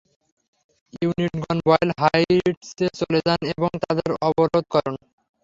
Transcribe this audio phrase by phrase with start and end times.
[0.95, 4.95] ইউনিটগণ, বয়েল হাইটসে চলে যান এবং তাদের অবরোধ করুন।